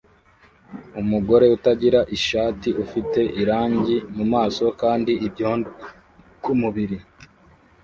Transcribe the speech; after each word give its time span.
Umugore 1.01 1.45
utagira 1.57 1.99
ishati 2.17 2.69
ufite 2.83 3.19
irangi 3.41 3.97
mumaso 4.15 4.65
kandi 4.81 5.11
ibyondo 5.27 5.69
kumubiri 6.43 6.97